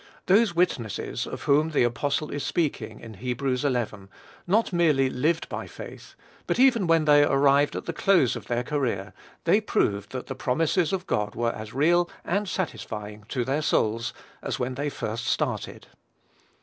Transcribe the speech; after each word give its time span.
Those 0.25 0.55
"witnesses," 0.55 1.27
of 1.27 1.43
whom 1.43 1.69
the 1.69 1.83
apostle 1.83 2.31
is 2.31 2.43
speaking 2.43 3.01
in 3.01 3.13
Heb. 3.13 3.39
xi. 3.55 3.69
not 4.47 4.73
merely 4.73 5.11
lived 5.11 5.47
by 5.47 5.67
faith, 5.67 6.15
but 6.47 6.57
even 6.57 6.87
when 6.87 7.05
they 7.05 7.21
arrived 7.23 7.75
at 7.75 7.85
the 7.85 7.93
close 7.93 8.35
of 8.35 8.47
their 8.47 8.63
career, 8.63 9.13
they 9.43 9.61
proved 9.61 10.11
that 10.11 10.25
the 10.25 10.33
promises 10.33 10.91
of 10.91 11.05
God 11.05 11.35
were 11.35 11.51
as 11.53 11.75
real 11.75 12.09
and 12.25 12.49
satisfying 12.49 13.25
to 13.29 13.45
their 13.45 13.61
souls 13.61 14.11
as 14.41 14.57
when 14.57 14.73
they 14.73 14.89
first 14.89 15.27
started. 15.27 15.85